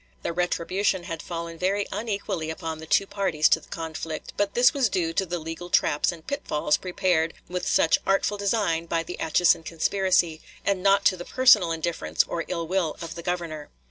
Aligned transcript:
The 0.23 0.33
retribution 0.33 1.03
had 1.03 1.21
fallen 1.21 1.59
very 1.59 1.85
unequally 1.91 2.49
upon 2.49 2.79
the 2.79 2.87
two 2.87 3.05
parties 3.05 3.47
to 3.49 3.59
the 3.59 3.67
conflict, 3.69 4.33
but 4.35 4.55
this 4.55 4.73
was 4.73 4.89
due 4.89 5.13
to 5.13 5.27
the 5.27 5.37
legal 5.37 5.69
traps 5.69 6.11
and 6.11 6.25
pitfalls 6.25 6.75
prepared 6.77 7.35
with 7.47 7.67
such 7.67 7.99
artful 8.03 8.39
design 8.39 8.87
by 8.87 9.03
the 9.03 9.19
Atchison 9.19 9.61
conspiracy, 9.61 10.41
and 10.65 10.81
not 10.81 11.05
to 11.05 11.17
the 11.17 11.23
personal 11.25 11.71
indifference 11.71 12.23
or 12.27 12.45
ill 12.47 12.65
will 12.67 12.97
of 12.99 13.13
the 13.13 13.21
Governor. 13.21 13.69